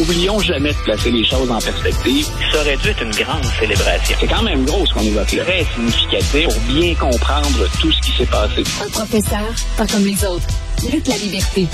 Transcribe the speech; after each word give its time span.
oublions 0.00 0.38
jamais 0.40 0.72
de 0.72 0.78
placer 0.78 1.10
les 1.10 1.24
choses 1.24 1.50
en 1.50 1.60
perspective. 1.60 2.26
Ça 2.52 2.60
aurait 2.60 2.76
dû 2.76 2.88
être 2.88 3.02
une 3.02 3.10
grande 3.10 3.44
célébration. 3.58 4.16
C'est 4.18 4.26
quand 4.26 4.42
même 4.42 4.64
gros 4.64 4.86
ce 4.86 4.94
qu'on 4.94 5.02
évoque 5.02 5.32
là. 5.32 5.44
Très 5.44 5.64
significatif 5.74 6.44
pour 6.44 6.60
bien 6.74 6.94
comprendre 6.94 7.68
tout 7.80 7.92
ce 7.92 8.00
qui 8.00 8.12
s'est 8.12 8.30
passé. 8.30 8.62
Un 8.84 8.90
professeur, 8.90 9.52
pas 9.76 9.86
comme 9.86 10.04
les 10.04 10.24
autres. 10.24 10.46
Luc 10.90 11.06
la 11.06 11.16
liberté. 11.16 11.66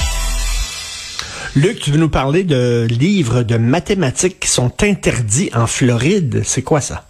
Luc, 1.55 1.81
tu 1.81 1.91
veux 1.91 1.99
nous 1.99 2.11
parler 2.11 2.45
de 2.45 2.87
livres 2.91 3.43
de 3.43 3.57
mathématiques 3.57 4.41
qui 4.41 4.49
sont 4.49 4.73
interdits 4.83 5.51
en 5.55 5.67
Floride. 5.67 6.43
C'est 6.45 6.63
quoi 6.63 6.81
ça? 6.81 7.07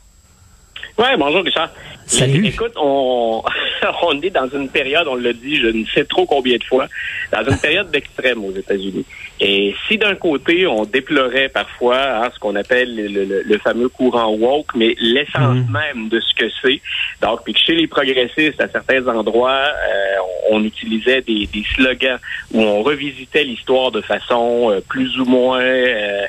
Oui, 0.98 1.06
bonjour 1.18 1.42
Richard. 1.42 1.70
Salut. 2.06 2.46
Écoute, 2.46 2.72
on, 2.76 3.42
on 4.02 4.20
est 4.20 4.30
dans 4.30 4.48
une 4.48 4.68
période, 4.68 5.06
on 5.08 5.16
l'a 5.16 5.32
dit, 5.32 5.56
je 5.56 5.68
ne 5.68 5.84
sais 5.86 6.04
trop 6.04 6.26
combien 6.26 6.56
de 6.56 6.64
fois, 6.64 6.86
dans 7.32 7.44
une 7.44 7.58
période 7.58 7.90
d'extrême 7.90 8.44
aux 8.44 8.52
États-Unis. 8.52 9.04
Et 9.40 9.74
si 9.86 9.98
d'un 9.98 10.14
côté, 10.14 10.66
on 10.66 10.84
déplorait 10.84 11.48
parfois 11.50 11.98
hein, 12.24 12.30
ce 12.34 12.38
qu'on 12.38 12.56
appelle 12.56 12.94
le, 12.96 13.42
le, 13.42 13.58
fameux 13.58 13.88
courant 13.88 14.32
woke, 14.32 14.74
mais 14.74 14.94
l'essence 15.00 15.56
Mhm. 15.56 15.70
même 15.72 16.08
de 16.08 16.20
ce 16.20 16.34
que 16.34 16.50
c'est, 16.62 16.80
donc, 17.20 17.44
puis 17.44 17.52
que 17.52 17.58
chez 17.58 17.74
les 17.74 17.86
progressistes, 17.86 18.60
à 18.60 18.68
certains 18.68 19.06
endroits, 19.08 19.60
euh, 19.64 20.16
on, 20.50 20.56
on 20.56 20.64
utilisait 20.64 21.20
des, 21.22 21.46
des 21.46 21.64
slogans 21.74 22.18
où 22.52 22.62
on 22.62 22.82
revisitait 22.82 23.44
l'histoire 23.44 23.90
de 23.90 24.00
façon 24.00 24.70
euh, 24.70 24.80
plus 24.88 25.18
ou 25.18 25.24
moins... 25.24 25.60
euh, 25.60 26.26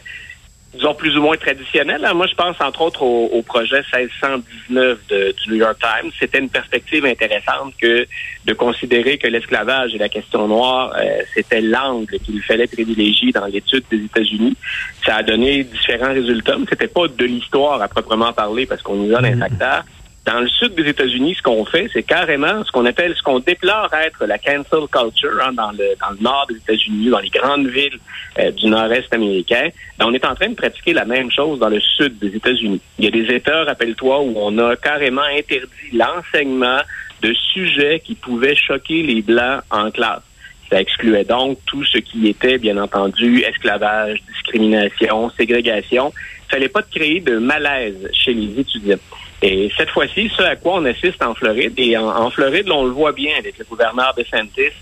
disons, 0.78 0.94
plus 0.96 1.18
ou 1.18 1.22
moins 1.22 1.36
traditionnelle. 1.38 2.04
hein. 2.06 2.14
Moi, 2.14 2.28
je 2.28 2.36
pense, 2.36 2.56
entre 2.62 2.82
autres, 2.82 3.02
au, 3.04 3.26
au 3.34 3.42
projet 3.42 3.82
1619 3.94 5.00
de- 5.10 5.34
du 5.44 5.50
New 5.52 5.56
York 5.58 5.78
Times. 5.80 6.12
C'était 6.20 6.40
une 6.40 6.50
perspective 6.50 7.06
intéressante 7.06 7.74
que 7.82 8.08
de 8.46 8.54
considérer 8.54 9.18
que 9.18 9.28
l'esclavage 9.28 9.94
et 9.94 9.98
la 9.98 10.10
question 10.10 10.48
noire, 10.48 10.94
euh, 11.00 11.22
c'était 11.34 11.62
l'angle 11.62 12.18
qu'il 12.20 12.42
fallait 12.42 12.68
privilégier 12.68 13.32
dans 13.32 13.46
l'étude 13.46 13.84
des 13.92 14.04
États-Unis. 14.06 14.56
Ça 15.06 15.18
a 15.18 15.24
donné 15.24 15.64
différents 15.64 16.14
résultats, 16.14 16.56
mais 16.58 16.66
c'était 16.70 16.88
pas 16.88 17.08
de 17.08 17.26
l'histoire 17.26 17.82
à 17.82 17.88
proprement 17.88 18.32
parler, 18.34 18.66
parce 18.66 18.82
qu'on 18.82 19.04
isole 19.04 19.26
un 19.26 19.38
facteur. 19.38 19.84
Dans 20.28 20.42
le 20.42 20.50
sud 20.50 20.76
des 20.76 20.90
États-Unis, 20.90 21.36
ce 21.36 21.42
qu'on 21.42 21.64
fait, 21.64 21.90
c'est 21.94 22.04
carrément 22.04 22.62
ce 22.66 22.72
qu'on 22.74 22.86
appelle, 22.86 23.16
ce 23.16 23.24
qu'on 23.24 23.40
déplore 23.40 23.90
être 23.94 24.26
la 24.26 24.38
cancel 24.38 24.86
culture 24.92 25.40
hein, 25.42 25.54
dans, 25.54 25.72
le, 25.72 25.96
dans 26.02 26.10
le 26.10 26.18
nord 26.20 26.46
des 26.50 26.58
États-Unis, 26.58 27.10
dans 27.10 27.20
les 27.20 27.30
grandes 27.30 27.68
villes 27.68 27.98
euh, 28.38 28.52
du 28.52 28.66
nord-est 28.68 29.14
américain. 29.14 29.70
Ben, 29.98 30.06
on 30.06 30.14
est 30.14 30.26
en 30.26 30.36
train 30.36 30.50
de 30.50 30.56
pratiquer 30.56 30.92
la 30.92 31.06
même 31.06 31.32
chose 31.32 31.60
dans 31.60 31.70
le 31.70 31.80
sud 31.80 32.20
des 32.20 32.36
États-Unis. 32.36 32.82
Il 33.00 33.06
y 33.06 33.08
a 33.08 33.12
des 33.12 33.34
États, 33.34 33.64
rappelle-toi, 33.64 34.20
où 34.20 34.34
on 34.36 34.58
a 34.58 34.76
carrément 34.76 35.22
interdit 35.22 35.94
l'enseignement 35.94 36.82
de 37.22 37.34
sujets 37.54 38.02
qui 38.04 38.16
pouvaient 38.16 38.56
choquer 38.56 39.04
les 39.04 39.22
Blancs 39.22 39.62
en 39.72 39.92
classe. 39.92 40.24
Ça 40.70 40.82
excluait 40.82 41.24
donc 41.24 41.58
tout 41.66 41.86
ce 41.86 42.00
qui 42.00 42.28
était, 42.28 42.58
bien 42.58 42.76
entendu, 42.76 43.44
esclavage, 43.44 44.22
discrimination, 44.34 45.30
ségrégation. 45.30 46.12
Il 46.48 46.52
fallait 46.52 46.68
pas 46.68 46.82
créer 46.82 47.22
de 47.22 47.38
malaise 47.38 48.10
chez 48.12 48.34
les 48.34 48.60
étudiants. 48.60 48.98
Et 49.42 49.72
cette 49.78 49.90
fois-ci, 49.90 50.32
ce 50.36 50.42
à 50.44 50.56
quoi 50.56 50.76
on 50.76 50.86
assiste 50.86 51.22
en 51.22 51.36
Floride, 51.36 51.74
et 51.78 51.96
en, 51.98 52.08
en 52.08 52.30
Floride, 52.32 52.70
on 52.72 52.86
le 52.86 52.92
voit 52.92 53.12
bien 53.12 53.32
avec 53.38 53.58
le 53.60 53.66
gouverneur 53.66 54.14
de 54.18 54.24
Santis, 54.24 54.74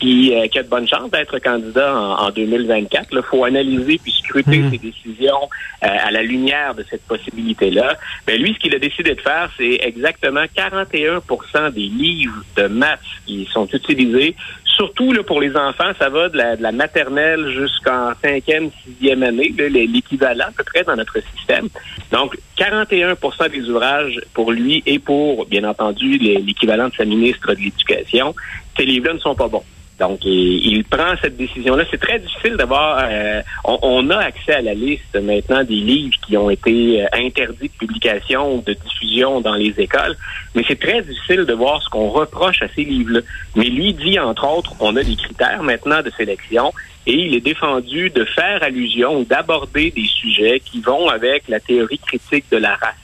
qui, 0.00 0.34
euh, 0.34 0.46
qui 0.46 0.58
a 0.58 0.62
de 0.62 0.68
bonnes 0.68 0.88
chances 0.88 1.10
d'être 1.10 1.38
candidat 1.40 1.94
en, 1.94 2.26
en 2.26 2.30
2024. 2.30 3.08
Il 3.12 3.22
faut 3.22 3.44
analyser 3.44 3.98
puis 4.02 4.12
scruter 4.12 4.58
Mhm. 4.58 4.70
ses 4.70 4.78
décisions 4.78 5.48
euh, 5.84 5.86
à 5.88 6.10
la 6.10 6.22
lumière 6.22 6.74
de 6.74 6.84
cette 6.88 7.02
possibilité-là. 7.06 7.96
Ben 8.26 8.40
lui, 8.40 8.54
ce 8.54 8.58
qu'il 8.60 8.74
a 8.74 8.78
décidé 8.78 9.14
de 9.14 9.20
faire, 9.20 9.50
c'est 9.58 9.78
exactement 9.82 10.44
41 10.54 11.70
des 11.70 11.80
livres 11.82 12.44
de 12.56 12.66
maths 12.68 13.00
qui 13.26 13.48
sont 13.52 13.66
utilisés. 13.66 14.34
Surtout 14.78 15.12
là, 15.12 15.24
pour 15.24 15.40
les 15.40 15.56
enfants, 15.56 15.90
ça 15.98 16.08
va 16.08 16.28
de 16.28 16.36
la, 16.36 16.54
de 16.54 16.62
la 16.62 16.70
maternelle 16.70 17.50
jusqu'en 17.50 18.12
cinquième, 18.22 18.70
sixième 18.84 19.24
année, 19.24 19.52
l'équivalent 19.58 20.46
à 20.46 20.52
peu 20.52 20.62
près 20.62 20.84
dans 20.84 20.94
notre 20.94 21.18
système. 21.34 21.68
Donc, 22.12 22.38
41% 22.56 23.50
des 23.50 23.68
ouvrages 23.68 24.20
pour 24.34 24.52
lui 24.52 24.84
et 24.86 25.00
pour, 25.00 25.46
bien 25.46 25.64
entendu, 25.64 26.16
l'équivalent 26.18 26.90
de 26.90 26.94
sa 26.94 27.04
ministre 27.04 27.54
de 27.54 27.60
l'Éducation, 27.60 28.36
ces 28.76 28.84
livres-là 28.84 29.14
ne 29.14 29.18
sont 29.18 29.34
pas 29.34 29.48
bons. 29.48 29.64
Donc, 29.98 30.20
il, 30.24 30.84
prend 30.84 31.14
cette 31.20 31.36
décision-là. 31.36 31.84
C'est 31.90 32.00
très 32.00 32.20
difficile 32.20 32.56
d'avoir... 32.56 33.00
euh, 33.02 33.42
on, 33.64 33.78
on 33.82 34.10
a 34.10 34.18
accès 34.18 34.54
à 34.54 34.62
la 34.62 34.74
liste 34.74 35.16
maintenant 35.20 35.64
des 35.64 35.74
livres 35.74 36.14
qui 36.24 36.36
ont 36.36 36.50
été 36.50 37.02
euh, 37.02 37.06
interdits 37.14 37.68
de 37.68 37.78
publication 37.78 38.54
ou 38.54 38.62
de 38.62 38.74
diffusion 38.74 39.40
dans 39.40 39.54
les 39.54 39.74
écoles, 39.78 40.16
mais 40.54 40.64
c'est 40.68 40.78
très 40.78 41.02
difficile 41.02 41.44
de 41.44 41.52
voir 41.52 41.82
ce 41.82 41.88
qu'on 41.88 42.10
reproche 42.10 42.62
à 42.62 42.68
ces 42.68 42.84
livres-là. 42.84 43.20
Mais 43.56 43.64
lui 43.64 43.92
dit, 43.92 44.18
entre 44.20 44.46
autres, 44.48 44.72
on 44.78 44.94
a 44.94 45.02
des 45.02 45.16
critères 45.16 45.62
maintenant 45.64 46.00
de 46.02 46.10
sélection 46.16 46.72
et 47.06 47.14
il 47.14 47.34
est 47.34 47.40
défendu 47.40 48.10
de 48.10 48.24
faire 48.24 48.62
allusion 48.62 49.18
ou 49.18 49.24
d'aborder 49.24 49.90
des 49.90 50.06
sujets 50.06 50.60
qui 50.64 50.80
vont 50.80 51.08
avec 51.08 51.48
la 51.48 51.58
théorie 51.58 51.98
critique 51.98 52.44
de 52.52 52.58
la 52.58 52.76
race. 52.76 52.94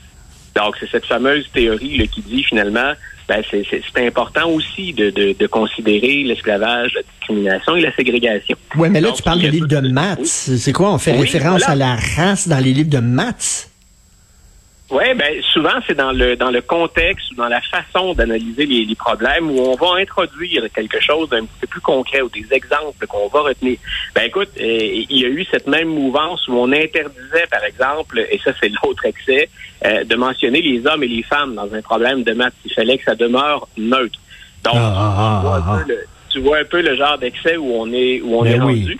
Donc, 0.54 0.76
c'est 0.78 0.88
cette 0.88 1.06
fameuse 1.06 1.50
théorie 1.52 1.98
là, 1.98 2.06
qui 2.06 2.22
dit 2.22 2.44
finalement, 2.44 2.92
ben, 3.28 3.42
c'est, 3.50 4.06
important 4.06 4.50
aussi 4.50 4.92
de, 4.92 5.10
de, 5.10 5.34
de 5.38 5.46
considérer 5.46 6.22
l'esclavage, 6.24 6.92
la 6.94 7.02
discrimination 7.02 7.76
et 7.76 7.80
la 7.80 7.94
ségrégation. 7.94 8.56
Ouais, 8.76 8.90
mais 8.90 9.00
là, 9.00 9.08
Donc, 9.08 9.16
tu 9.16 9.22
parles 9.22 9.40
de 9.40 9.48
livres 9.48 9.66
de 9.68 9.80
maths. 9.80 10.18
Oui. 10.48 10.58
C'est 10.58 10.72
quoi? 10.72 10.92
On 10.92 10.98
fait 10.98 11.12
Oui, 11.12 11.20
référence 11.20 11.62
voilà. 11.64 11.92
à 11.92 11.96
la 11.96 11.96
race 11.96 12.48
dans 12.48 12.58
les 12.58 12.72
livres 12.72 12.90
de 12.90 12.98
maths? 12.98 13.70
Oui, 14.94 15.12
ben 15.16 15.42
souvent 15.52 15.72
c'est 15.88 15.96
dans 15.96 16.12
le 16.12 16.36
dans 16.36 16.52
le 16.52 16.62
contexte 16.62 17.32
ou 17.32 17.34
dans 17.34 17.48
la 17.48 17.60
façon 17.62 18.14
d'analyser 18.14 18.64
les, 18.64 18.84
les 18.84 18.94
problèmes 18.94 19.50
où 19.50 19.58
on 19.58 19.74
va 19.74 20.00
introduire 20.00 20.62
quelque 20.72 21.00
chose 21.00 21.28
d'un 21.30 21.44
petit 21.44 21.58
peu 21.62 21.66
plus 21.66 21.80
concret 21.80 22.20
ou 22.22 22.28
des 22.28 22.46
exemples 22.52 23.04
qu'on 23.08 23.26
va 23.26 23.40
retenir. 23.40 23.76
Ben 24.14 24.22
écoute, 24.22 24.50
euh, 24.60 25.04
il 25.10 25.18
y 25.18 25.24
a 25.24 25.28
eu 25.28 25.44
cette 25.50 25.66
même 25.66 25.88
mouvance 25.88 26.46
où 26.46 26.52
on 26.52 26.70
interdisait, 26.70 27.46
par 27.50 27.64
exemple, 27.64 28.20
et 28.30 28.38
ça 28.44 28.52
c'est 28.60 28.70
l'autre 28.84 29.04
excès, 29.04 29.48
euh, 29.84 30.04
de 30.04 30.14
mentionner 30.14 30.62
les 30.62 30.86
hommes 30.86 31.02
et 31.02 31.08
les 31.08 31.24
femmes 31.24 31.56
dans 31.56 31.74
un 31.74 31.82
problème 31.82 32.22
de 32.22 32.32
maths. 32.32 32.54
Il 32.64 32.72
fallait 32.72 32.96
que 32.98 33.04
ça 33.04 33.16
demeure 33.16 33.66
neutre. 33.76 34.20
Donc, 34.62 34.74
Ah, 34.76 35.40
tu, 35.42 35.46
vois 35.48 35.62
ah, 35.66 35.72
un 35.72 35.78
peu 35.82 35.88
le, 35.92 35.98
tu 36.30 36.38
vois 36.40 36.58
un 36.58 36.64
peu 36.64 36.80
le 36.82 36.94
genre 36.96 37.18
d'excès 37.18 37.56
où 37.56 37.68
on 37.74 37.92
est 37.92 38.20
où 38.20 38.36
on 38.38 38.42
Ben 38.44 38.52
est 38.52 38.64
oui. 38.64 38.80
rendu. 38.82 38.98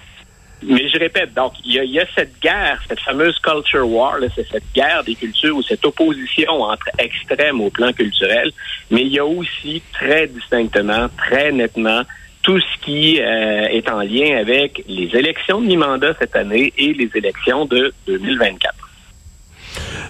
Mais 0.67 0.89
je 0.89 0.99
répète, 0.99 1.35
donc, 1.35 1.53
il 1.65 1.73
y, 1.73 1.87
y 1.89 2.01
a 2.01 2.07
cette 2.15 2.41
guerre, 2.41 2.83
cette 2.89 3.01
fameuse 3.01 3.39
culture 3.41 3.87
war, 3.89 4.17
c'est 4.35 4.49
cette 4.49 4.73
guerre 4.75 5.05
des 5.05 5.15
cultures 5.15 5.57
ou 5.57 5.63
cette 5.63 5.85
opposition 5.85 6.63
entre 6.63 6.89
extrêmes 6.99 7.61
au 7.61 7.71
plan 7.71 7.93
culturel, 7.93 8.51
mais 8.91 9.03
il 9.03 9.09
y 9.09 9.19
a 9.19 9.27
aussi 9.27 9.83
très 9.93 10.27
distinctement, 10.27 11.09
très 11.17 11.53
nettement, 11.53 12.03
tout 12.43 12.61
ce 12.61 12.85
qui 12.85 13.21
euh, 13.21 13.69
est 13.69 13.89
en 13.91 14.01
lien 14.01 14.37
avec 14.39 14.85
les 14.87 15.09
élections 15.17 15.61
de 15.61 15.67
mi-mandat 15.67 16.15
cette 16.19 16.37
année 16.37 16.73
et 16.77 16.93
les 16.93 17.11
élections 17.15 17.65
de 17.65 17.93
2024. 18.07 18.84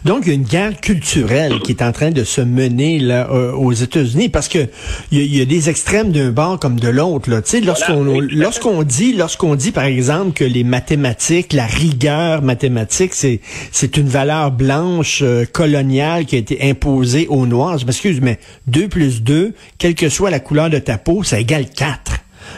Donc, 0.05 0.25
il 0.25 0.29
y 0.29 0.33
a 0.33 0.35
une 0.35 0.43
guerre 0.43 0.81
culturelle 0.81 1.61
qui 1.61 1.73
est 1.73 1.83
en 1.83 1.91
train 1.93 2.11
de 2.11 2.25
se 2.25 2.41
mener 2.43 2.99
là, 2.99 3.29
euh, 3.31 3.53
aux 3.53 3.73
États-Unis 3.73 4.29
parce 4.29 4.49
que 4.49 4.69
il 5.11 5.19
y, 5.19 5.21
a- 5.21 5.25
il 5.25 5.37
y 5.37 5.41
a 5.41 5.45
des 5.47 5.71
extrêmes 5.71 6.13
d'un 6.13 6.31
bord 6.31 6.59
comme 6.61 6.79
de 6.79 6.89
l'autre. 6.89 7.31
là. 7.31 7.41
Tu 7.41 7.51
sais, 7.51 7.61
lorsqu'on 7.61 8.21
lorsqu'on 8.21 8.83
dit 8.83 9.15
lorsqu'on 9.15 9.55
dit 9.55 9.73
par 9.73 9.85
exemple 9.85 10.33
que 10.33 10.45
les 10.45 10.63
mathématiques, 10.65 11.53
la 11.55 11.67
rigueur 11.67 12.43
mathématique, 12.43 13.15
c'est 13.15 13.41
c'est 13.73 13.97
une 13.97 14.09
valeur 14.09 14.51
blanche 14.51 15.21
euh, 15.23 15.45
coloniale 15.51 16.27
qui 16.27 16.37
a 16.37 16.39
été 16.39 16.59
imposée 16.69 17.27
aux 17.29 17.47
Noirs. 17.47 17.79
Je 17.79 17.87
m'excuse, 17.87 18.21
mais 18.21 18.39
2 18.67 18.89
plus 18.89 19.23
2, 19.23 19.55
quelle 19.79 19.95
que 19.95 20.09
soit 20.11 20.31
la 20.31 20.41
couleur 20.41 20.69
de 20.71 20.79
ta 20.79 20.99
peau, 20.99 21.23
ça 21.23 21.41
égale 21.41 21.67
4. 21.71 22.13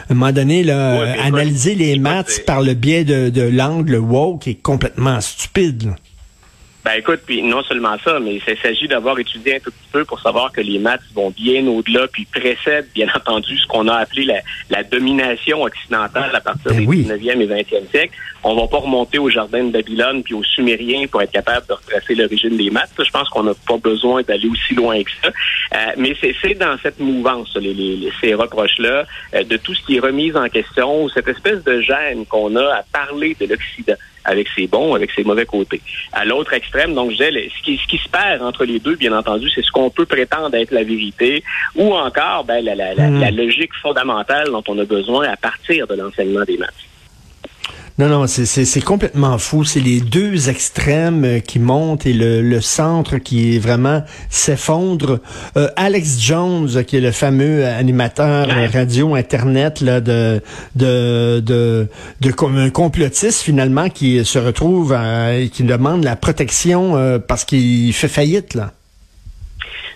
À 0.09 0.11
un 0.11 0.15
moment 0.15 0.33
donné, 0.33 0.63
là, 0.63 0.99
Ouais, 0.99 1.05
euh, 1.17 1.23
analyser 1.23 1.75
les 1.75 1.97
maths 1.97 2.41
par 2.45 2.61
le 2.61 2.73
biais 2.73 3.05
de, 3.05 3.29
de 3.29 3.41
l'angle 3.41 3.95
woke 3.95 4.47
est 4.49 4.55
complètement 4.61 5.21
stupide. 5.21 5.83
là. 5.85 5.95
Ben 6.87 6.99
écoute, 6.99 7.19
puis 7.25 7.41
non 7.43 7.61
seulement 7.63 7.97
ça, 8.01 8.17
mais 8.21 8.35
il 8.35 8.57
s'agit 8.61 8.87
d'avoir 8.87 9.19
étudié 9.19 9.57
un 9.57 9.59
tout 9.59 9.71
petit 9.71 9.89
peu 9.91 10.05
pour 10.05 10.21
savoir 10.21 10.53
que 10.53 10.61
les 10.61 10.79
maths 10.79 11.01
vont 11.13 11.31
bien 11.31 11.67
au-delà, 11.67 12.07
puis 12.07 12.23
précèdent 12.23 12.87
bien 12.95 13.07
entendu 13.13 13.57
ce 13.57 13.67
qu'on 13.67 13.89
a 13.89 13.95
appelé 13.97 14.23
la, 14.23 14.39
la 14.69 14.83
domination 14.83 15.63
occidentale 15.63 16.31
à 16.33 16.39
partir 16.39 16.71
Ben 16.71 16.77
des 16.79 16.85
oui. 16.85 17.03
19e 17.05 17.41
et 17.41 17.47
20e 17.47 17.89
siècles. 17.91 18.13
On 18.41 18.55
va 18.55 18.67
pas 18.67 18.77
remonter 18.77 19.17
au 19.19 19.29
jardin 19.29 19.65
de 19.65 19.71
Babylone 19.71 20.23
puis 20.23 20.33
aux 20.33 20.43
Sumériens 20.45 21.07
pour 21.07 21.21
être 21.21 21.31
capable 21.33 21.67
de 21.67 21.73
retracer 21.73 22.15
l'origine 22.15 22.55
des 22.55 22.69
maths. 22.69 22.91
Je 22.97 23.11
pense 23.11 23.27
qu'on 23.27 23.43
n'a 23.43 23.53
pas 23.67 23.77
besoin 23.77 24.21
d'aller 24.21 24.47
aussi 24.47 24.73
loin 24.73 25.03
que 25.03 25.11
ça. 25.21 25.27
Euh, 25.75 25.91
mais 25.97 26.15
c'est 26.21 26.33
c'est 26.41 26.53
dans 26.53 26.77
cette 26.81 26.99
mouvance, 27.01 27.53
les, 27.57 27.73
les- 27.73 27.97
les- 27.97 28.13
ces 28.21 28.33
reproches-là, 28.33 29.05
euh, 29.33 29.43
de 29.43 29.57
tout 29.57 29.73
ce 29.73 29.81
qui 29.85 29.97
est 29.97 29.99
remis 29.99 30.31
en 30.37 30.47
question, 30.47 31.09
cette 31.09 31.27
espèce 31.27 31.61
de 31.65 31.81
gêne 31.81 32.25
qu'on 32.27 32.55
a 32.55 32.63
à 32.75 32.83
parler 32.93 33.35
de 33.37 33.45
l'Occident 33.47 33.95
avec 34.27 34.47
ses 34.55 34.67
bons, 34.67 34.93
avec 34.93 35.09
ses 35.11 35.23
mauvais 35.23 35.45
côtés. 35.45 35.81
À 36.13 36.23
l'autre 36.23 36.53
extrême, 36.53 36.93
donc 36.93 37.11
je 37.11 37.17
disais, 37.17 37.49
ce 37.57 37.63
qui, 37.63 37.77
ce 37.77 37.87
qui 37.87 37.97
se 37.97 38.09
perd 38.09 38.43
entre 38.43 38.63
les 38.63 38.79
deux, 38.79 38.95
bien 38.95 39.17
entendu, 39.17 39.49
c'est 39.49 39.63
ce 39.63 39.71
qu'on 39.71 39.89
peut 39.89 40.05
prétendre 40.05 40.55
être 40.55 40.71
la 40.71 40.83
vérité, 40.83 41.43
ou 41.75 41.95
encore 41.95 42.43
ben, 42.43 42.63
la, 42.63 42.75
la, 42.75 42.93
la, 42.93 43.07
Mm. 43.07 43.21
la 43.21 43.31
logique 43.31 43.73
fondamentale 43.81 44.47
dont 44.51 44.63
on 44.67 44.77
a 44.79 44.85
besoin 44.85 45.27
à 45.29 45.37
partir 45.37 45.87
de 45.87 45.95
l'enseignement 45.95 46.43
des 46.43 46.57
maths. 46.57 46.73
Non, 47.99 48.09
non, 48.09 48.27
c'est 48.27 48.83
complètement 48.83 49.39
fou. 49.39 49.63
C'est 49.63 49.79
les 49.79 50.01
deux 50.01 50.49
extrêmes 50.49 51.25
euh, 51.25 51.39
qui 51.39 51.57
montent 51.57 52.05
et 52.05 52.13
le, 52.13 52.43
le 52.43 52.61
centre 52.61 53.17
qui 53.17 53.55
est 53.55 53.59
vraiment 53.59 54.03
s'effondre. 54.29 55.19
Euh, 55.57 55.67
Alex 55.75 56.21
Jones, 56.21 56.83
qui 56.85 56.97
est 56.97 57.01
le 57.01 57.11
fameux 57.11 57.65
animateur 57.65 58.49
radio 58.71 59.15
internet 59.15 59.81
là, 59.81 59.99
de 59.99 60.41
de 60.75 61.39
de, 61.39 61.87
de, 62.21 62.33
un 62.59 62.69
complotiste 62.69 63.41
finalement 63.41 63.89
qui 63.89 64.23
se 64.23 64.37
retrouve 64.37 64.93
et 64.93 65.49
qui 65.49 65.63
demande 65.63 66.03
la 66.03 66.15
protection 66.15 66.95
euh, 66.97 67.17
parce 67.17 67.45
qu'il 67.45 67.91
fait 67.93 68.07
faillite 68.07 68.53
là. 68.53 68.73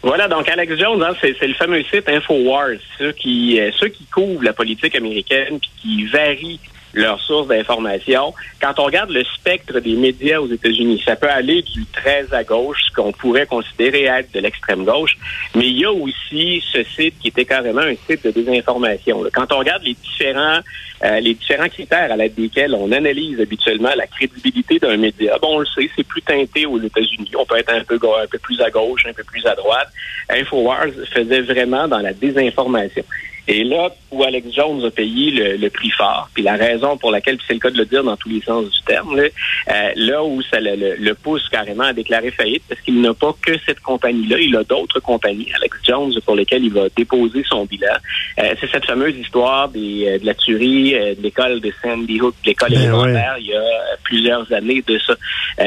Voilà, 0.01 0.27
donc 0.27 0.49
Alex 0.49 0.75
Jones, 0.75 1.03
hein, 1.03 1.13
c'est 1.21 1.47
le 1.47 1.53
fameux 1.53 1.83
site 1.83 2.09
Infowars, 2.09 2.79
ceux 2.97 3.11
qui, 3.11 3.59
ceux 3.79 3.89
qui 3.89 4.05
couvrent 4.05 4.41
la 4.41 4.53
politique 4.53 4.95
américaine 4.95 5.59
puis 5.59 5.69
qui 5.79 6.05
varient 6.05 6.59
leurs 6.93 7.19
sources 7.21 7.47
d'information. 7.47 8.33
Quand 8.61 8.79
on 8.79 8.83
regarde 8.83 9.11
le 9.11 9.23
spectre 9.23 9.79
des 9.79 9.95
médias 9.95 10.39
aux 10.39 10.47
États-Unis, 10.47 11.01
ça 11.05 11.15
peut 11.15 11.29
aller 11.29 11.61
du 11.61 11.85
très 11.85 12.33
à 12.33 12.43
gauche, 12.43 12.79
ce 12.89 12.95
qu'on 12.95 13.11
pourrait 13.11 13.45
considérer 13.45 14.03
être 14.03 14.33
de 14.33 14.39
l'extrême 14.39 14.83
gauche, 14.83 15.17
mais 15.55 15.67
il 15.67 15.79
y 15.79 15.85
a 15.85 15.91
aussi 15.91 16.63
ce 16.71 16.83
site 16.83 17.15
qui 17.19 17.29
était 17.29 17.45
carrément 17.45 17.81
un 17.81 17.95
site 18.07 18.23
de 18.23 18.31
désinformation. 18.31 19.23
Quand 19.33 19.51
on 19.51 19.59
regarde 19.59 19.83
les 19.83 19.93
différents 19.93 20.59
euh, 21.03 21.19
les 21.19 21.33
différents 21.33 21.67
critères 21.67 22.11
à 22.11 22.15
l'aide 22.15 22.35
desquels 22.35 22.75
on 22.75 22.91
analyse 22.91 23.41
habituellement 23.41 23.89
la 23.95 24.05
crédibilité 24.05 24.77
d'un 24.77 24.97
média, 24.97 25.35
bon, 25.41 25.55
on 25.55 25.59
le 25.59 25.65
sait, 25.65 25.89
c'est 25.95 26.05
plus 26.05 26.21
teinté 26.21 26.67
aux 26.67 26.79
États-Unis. 26.79 27.31
On 27.39 27.45
peut 27.45 27.57
être 27.57 27.73
un 27.73 27.83
peu 27.83 27.95
un 27.95 28.27
peu 28.27 28.37
plus 28.37 28.61
à 28.61 28.69
gauche, 28.69 29.07
un 29.07 29.13
peu 29.13 29.23
plus 29.23 29.43
à 29.47 29.55
droite. 29.55 29.87
Infowars 30.29 30.91
faisait 31.11 31.41
vraiment 31.41 31.87
dans 31.87 31.97
la 31.99 32.13
désinformation. 32.13 33.03
Et 33.47 33.63
là, 33.63 33.89
où 34.11 34.23
Alex 34.23 34.47
Jones 34.53 34.85
a 34.85 34.91
payé 34.91 35.57
le, 35.57 35.69
prix 35.69 35.89
fort, 35.91 36.29
puis 36.33 36.43
la 36.43 36.55
raison 36.55 36.97
pour 36.97 37.11
laquelle, 37.11 37.37
c'est 37.47 37.53
le 37.53 37.59
cas 37.59 37.71
de 37.71 37.77
le 37.77 37.85
dire 37.85 38.03
dans 38.03 38.15
tous 38.15 38.29
les 38.29 38.41
sens 38.41 38.69
du 38.69 38.81
terme, 38.83 39.15
là, 39.15 39.23
euh, 39.69 40.21
où 40.23 40.41
ça 40.43 40.59
le, 40.59 41.13
pousse 41.13 41.47
carrément 41.49 41.85
à 41.85 41.93
déclarer 41.93 42.31
faillite, 42.31 42.63
parce 42.67 42.79
qu'il 42.81 43.01
n'a 43.01 43.13
pas 43.13 43.33
que 43.41 43.53
cette 43.65 43.79
compagnie-là, 43.79 44.37
il 44.39 44.55
a 44.55 44.63
d'autres 44.63 44.99
compagnies, 44.99 45.51
Alex 45.55 45.77
Jones, 45.83 46.13
pour 46.25 46.35
lesquelles 46.35 46.63
il 46.63 46.73
va 46.73 46.87
déposer 46.95 47.43
son 47.47 47.65
bilan. 47.65 47.95
Euh, 48.39 48.53
c'est 48.59 48.69
cette 48.69 48.85
fameuse 48.85 49.15
histoire 49.17 49.69
des, 49.69 50.07
euh, 50.07 50.19
de 50.19 50.25
la 50.25 50.33
tuerie 50.33 50.91
de 50.91 51.21
l'école 51.21 51.59
de 51.61 51.71
Sandy 51.81 52.21
Hook, 52.21 52.35
de 52.43 52.49
l'école 52.49 52.69
ben 52.69 52.81
élémentaire, 52.81 53.35
il 53.39 53.47
y 53.47 53.55
a 53.55 53.63
plusieurs 54.03 54.51
années 54.53 54.83
de 54.85 54.99
ça. 54.99 55.15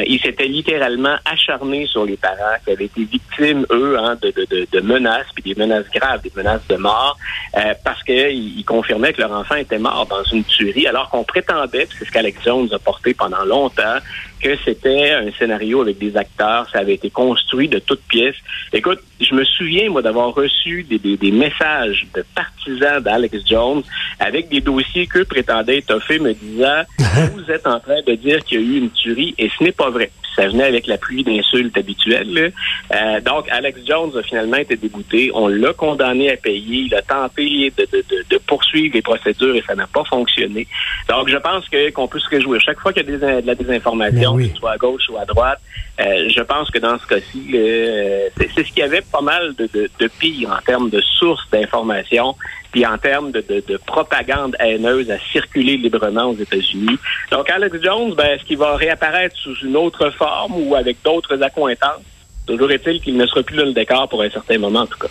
il 0.07 0.19
s'était 0.19 0.47
littéralement 0.47 1.15
acharné 1.25 1.87
sur 1.87 2.05
les 2.05 2.17
parents 2.17 2.55
qui 2.63 2.71
avaient 2.71 2.85
été 2.85 3.03
victimes, 3.03 3.65
eux, 3.71 3.97
hein, 3.99 4.17
de, 4.21 4.31
de, 4.31 4.67
de, 4.71 4.79
menaces, 4.81 5.27
puis 5.33 5.53
des 5.53 5.59
menaces 5.59 5.89
graves, 5.93 6.21
des 6.21 6.31
menaces 6.35 6.65
de 6.67 6.75
mort. 6.75 7.17
Euh, 7.57 7.64
parce 7.83 8.03
qu'ils 8.03 8.63
confirmaient 8.65 9.13
que 9.13 9.21
leur 9.21 9.31
enfant 9.31 9.55
était 9.55 9.79
mort 9.79 10.05
dans 10.09 10.23
une 10.23 10.43
tuerie, 10.43 10.87
alors 10.87 11.09
qu'on 11.09 11.23
prétendait, 11.23 11.87
c'est 11.97 12.05
ce 12.05 12.11
qu'Alex 12.11 12.43
Jones 12.43 12.69
a 12.71 12.79
porté 12.79 13.13
pendant 13.13 13.43
longtemps, 13.43 13.97
que 14.41 14.55
c'était 14.63 15.11
un 15.11 15.31
scénario 15.37 15.81
avec 15.81 15.97
des 15.97 16.15
acteurs, 16.17 16.69
ça 16.71 16.79
avait 16.79 16.95
été 16.95 17.09
construit 17.09 17.67
de 17.67 17.79
toutes 17.79 18.03
pièces. 18.03 18.35
Écoute, 18.73 18.99
je 19.19 19.33
me 19.33 19.43
souviens, 19.43 19.89
moi, 19.89 20.01
d'avoir 20.01 20.33
reçu 20.33 20.83
des, 20.83 20.99
des, 20.99 21.31
messages 21.31 22.05
de 22.13 22.23
partisans 22.35 23.01
d'Alex 23.01 23.37
Jones 23.47 23.83
avec 24.19 24.49
des 24.49 24.61
dossiers 24.61 25.07
qu'eux 25.07 25.25
prétendaient 25.25 25.79
étoffer, 25.79 26.19
me 26.19 26.33
disant 26.33 26.83
Vous 27.33 27.51
êtes 27.51 27.65
en 27.65 27.79
train 27.79 28.01
de 28.05 28.13
dire 28.15 28.43
qu'il 28.43 28.59
y 28.59 28.63
a 28.63 28.65
eu 28.65 28.77
une 28.79 28.89
tuerie 28.91 29.33
et 29.37 29.49
ce 29.57 29.63
n'est 29.63 29.71
pas 29.71 29.89
vrai 29.89 30.11
ça 30.35 30.47
venait 30.47 30.63
avec 30.63 30.87
la 30.87 30.97
pluie 30.97 31.23
d'insultes 31.23 31.77
habituelles. 31.77 32.51
Euh, 32.93 33.21
donc, 33.21 33.47
Alex 33.49 33.79
Jones 33.87 34.11
a 34.17 34.23
finalement 34.23 34.57
été 34.57 34.75
débouté. 34.75 35.31
On 35.33 35.47
l'a 35.47 35.73
condamné 35.73 36.31
à 36.31 36.37
payer. 36.37 36.87
Il 36.87 36.95
a 36.95 37.01
tenté 37.01 37.71
de, 37.77 37.85
de, 37.91 38.03
de, 38.29 38.37
poursuivre 38.39 38.93
les 38.95 39.01
procédures 39.01 39.55
et 39.55 39.63
ça 39.65 39.75
n'a 39.75 39.87
pas 39.87 40.03
fonctionné. 40.03 40.67
Donc, 41.09 41.29
je 41.29 41.37
pense 41.37 41.67
que 41.69 41.89
qu'on 41.91 42.07
peut 42.07 42.19
se 42.19 42.29
réjouir. 42.29 42.59
Chaque 42.61 42.79
fois 42.79 42.91
qu'il 42.91 43.05
y 43.05 43.13
a 43.13 43.17
des, 43.17 43.41
de 43.41 43.47
la 43.47 43.55
désinformation, 43.55 44.35
ben 44.35 44.49
soit 44.55 44.71
à 44.71 44.77
gauche 44.77 45.09
ou 45.09 45.17
à 45.17 45.25
droite, 45.25 45.59
euh, 45.99 46.29
je 46.29 46.41
pense 46.41 46.69
que 46.71 46.79
dans 46.79 46.99
ce 46.99 47.07
cas-ci, 47.07 47.51
euh, 47.53 48.29
c'est 48.37 48.49
ce 48.49 48.61
qu'il 48.61 48.79
y 48.79 48.83
avait 48.83 49.01
pas 49.01 49.21
mal 49.21 49.55
de, 49.55 49.69
de, 49.73 49.89
de 49.97 50.07
pire 50.19 50.49
en 50.51 50.61
termes 50.61 50.89
de 50.89 51.01
sources 51.01 51.49
d'information 51.51 52.35
puis 52.75 52.85
en 52.85 52.97
termes 52.97 53.31
de, 53.31 53.41
de, 53.41 53.77
propagande 53.77 54.57
haineuse 54.59 55.09
à 55.09 55.17
circuler 55.31 55.77
librement 55.77 56.25
aux 56.25 56.35
États-Unis. 56.35 56.97
Donc, 57.31 57.49
Alex 57.49 57.77
Jones, 57.81 58.13
ben, 58.15 58.31
est-ce 58.31 58.43
qu'il 58.43 58.57
va 58.57 58.75
réapparaître 58.75 59.33
sous 59.37 59.55
une 59.63 59.77
autre 59.77 60.09
forme 60.09 60.55
ou 60.57 60.75
avec 60.75 60.97
d'autres 61.01 61.41
accointances? 61.41 62.03
Toujours 62.45 62.69
est-il 62.71 62.99
qu'il 62.99 63.15
ne 63.15 63.25
sera 63.27 63.43
plus 63.43 63.55
dans 63.55 63.63
le 63.63 63.71
décor 63.71 64.09
pour 64.09 64.21
un 64.21 64.29
certain 64.29 64.57
moment, 64.57 64.81
en 64.81 64.87
tout 64.87 64.97
cas. 64.97 65.07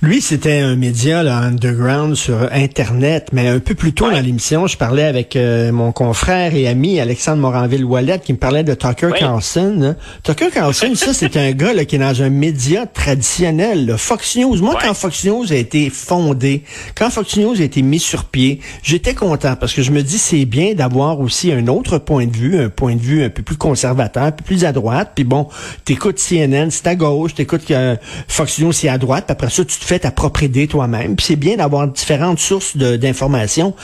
Lui, 0.00 0.20
c'était 0.20 0.60
un 0.60 0.76
média 0.76 1.22
là, 1.22 1.38
underground 1.38 2.16
sur 2.16 2.48
Internet, 2.52 3.28
mais 3.32 3.48
un 3.48 3.60
peu 3.60 3.74
plus 3.74 3.92
tôt 3.92 4.10
dans 4.10 4.20
l'émission, 4.20 4.66
je 4.66 4.76
parlais 4.76 5.04
avec 5.04 5.36
euh, 5.36 5.70
mon 5.72 5.92
confrère 5.92 6.54
et 6.54 6.66
ami 6.66 7.00
Alexandre 7.00 7.38
Moranville-Wallet 7.38 8.20
qui 8.20 8.32
me 8.32 8.38
parlait 8.38 8.64
de 8.64 8.74
Tucker 8.74 9.10
Carlson. 9.18 9.78
Hein. 9.82 9.96
Tucker 10.22 10.50
Carlson, 10.52 10.94
ça, 10.94 11.14
c'est 11.14 11.36
un 11.36 11.52
gars 11.52 11.72
là, 11.72 11.84
qui 11.84 11.96
est 11.96 11.98
dans 11.98 12.22
un 12.22 12.30
média 12.30 12.86
traditionnel, 12.86 13.94
Fox 13.96 14.36
News. 14.36 14.56
Moi, 14.56 14.76
quand 14.80 14.94
Fox 14.94 15.24
News 15.24 15.52
a 15.52 15.56
été 15.56 15.90
fondé, 15.90 16.64
quand 16.96 17.10
Fox 17.10 17.36
News 17.36 17.60
a 17.60 17.64
été 17.64 17.82
mis 17.82 18.00
sur 18.00 18.24
pied, 18.24 18.60
j'étais 18.82 19.14
content 19.14 19.56
parce 19.56 19.72
que 19.72 19.82
je 19.82 19.90
me 19.90 20.02
dis 20.02 20.18
c'est 20.18 20.44
bien 20.44 20.74
d'avoir 20.74 21.20
aussi 21.20 21.52
un 21.52 21.66
autre 21.68 21.98
point 21.98 22.26
de 22.26 22.36
vue, 22.36 22.58
un 22.58 22.68
point 22.68 22.96
de 22.96 23.00
vue 23.00 23.24
un 23.24 23.30
peu 23.30 23.42
plus 23.42 23.56
conservateur, 23.56 24.24
un 24.24 24.32
peu 24.32 24.44
plus 24.44 24.64
à 24.64 24.72
droite. 24.72 25.12
Puis 25.14 25.24
bon, 25.24 25.48
t'écoutes 25.84 26.18
CNN, 26.18 26.70
c'est 26.70 26.86
à 26.86 26.94
gauche, 26.94 27.34
t'écoutes 27.34 27.70
euh, 27.70 27.96
Fox 28.28 28.58
News, 28.58 28.72
c'est 28.72 28.88
à 28.88 28.98
droite. 28.98 29.24
Puis 29.26 29.32
après 29.32 29.50
ça, 29.50 29.61
tu 29.62 29.78
te 29.78 29.84
fais 29.84 29.98
ta 29.98 30.10
propre 30.10 30.42
idée 30.42 30.66
toi-même. 30.66 31.16
Puis 31.16 31.26
c'est 31.26 31.36
bien 31.36 31.56
d'avoir 31.56 31.88
différentes 31.88 32.38
sources 32.38 32.76
d'informations, 32.76 33.74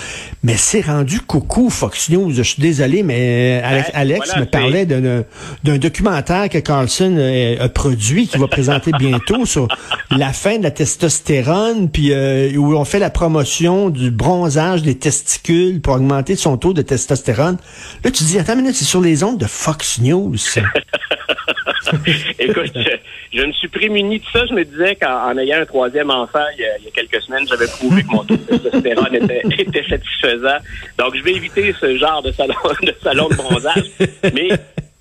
mais 0.43 0.57
c'est 0.57 0.81
rendu 0.81 1.21
coucou 1.21 1.71
Fox 1.71 2.11
News. 2.11 2.33
Je 2.33 2.43
suis 2.43 2.63
désolé, 2.63 3.03
mais 3.03 3.61
euh, 3.63 3.83
Alex, 3.95 4.37
me 4.37 4.45
parlait 4.45 4.87
d'un 4.87 5.25
documentaire 5.79 6.49
que 6.49 6.59
Carlson 6.59 7.15
euh, 7.19 7.65
a, 7.65 7.69
produit, 7.69 8.29
qui 8.29 8.39
va 8.39 8.47
présenter 8.49 8.91
bientôt 8.99 9.47
sur 9.47 9.69
la 10.11 10.33
fin 10.33 10.59
de 10.59 10.63
la 10.63 10.71
testostérone, 10.71 11.89
puis 11.91 12.13
euh, 12.13 12.53
où 12.57 12.75
on 12.75 12.85
fait 12.85 12.99
la 12.99 13.11
promotion 13.11 13.91
du 13.91 14.11
bronzage 14.11 14.83
des 14.83 14.97
testicules 14.97 15.81
pour 15.81 15.95
augmenter 15.95 16.37
son 16.37 16.57
taux 16.57 16.73
de 16.73 16.83
testostérone. 16.83 17.57
Là, 18.05 18.11
tu 18.11 18.25
dis, 18.25 18.39
attends 18.39 18.55
une 18.55 18.63
minute, 18.63 18.77
c'est 18.77 18.85
sur 18.85 19.01
les 19.01 19.23
ondes 19.23 19.39
de 19.39 19.47
Fox 19.47 20.01
News. 20.01 20.37
Écoute, 22.39 22.73
je, 23.33 23.43
me 23.43 23.53
suis 23.53 23.69
prémuni 23.69 24.19
de 24.19 24.25
ça. 24.33 24.47
Je 24.47 24.55
me 24.55 24.65
disais 24.65 24.97
qu'en 24.97 25.37
ayant 25.39 25.61
un 25.61 25.67
troisième 25.67 26.11
enfant 26.11 26.45
il 26.57 26.63
y 26.63 26.65
a, 26.65 26.91
quelques 26.95 27.23
semaines, 27.23 27.47
j'avais 27.49 27.67
prouvé 27.67 28.03
que 28.03 28.09
mon 28.09 28.25
taux 28.25 28.37
de 28.37 28.43
testostérone 28.43 29.15
était, 29.15 29.43
était, 29.59 29.85
satisfaisant. 29.89 30.59
Donc, 30.99 31.17
je 31.17 31.23
vais 31.23 31.33
éviter 31.33 31.75
ce 31.81 31.97
genre 31.97 32.23
de 32.23 32.33
salon 32.33 32.55
de, 32.83 32.95
salon 33.03 33.29
de 33.29 33.35
bronzage. 33.35 33.85
Mais 34.35 34.49